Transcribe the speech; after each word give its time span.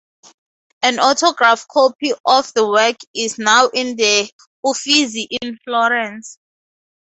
An 0.81 0.97
autograph 0.97 1.67
copy 1.67 2.13
of 2.25 2.51
the 2.55 2.67
work 2.67 2.95
is 3.13 3.37
now 3.37 3.67
in 3.67 3.95
the 3.97 4.31
Uffizi 4.65 5.27
in 5.43 5.59
Florence. 5.63 6.39